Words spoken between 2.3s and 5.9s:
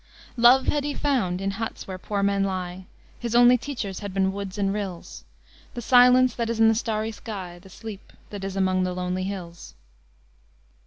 lie: His only teachers had been woods and rills, The